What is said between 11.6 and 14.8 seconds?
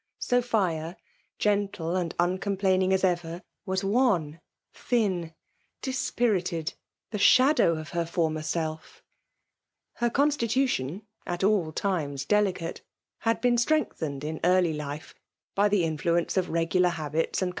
times dehcate, had been strengthened in earljf